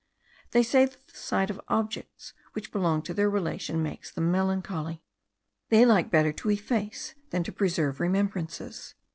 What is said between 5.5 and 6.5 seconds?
They like better to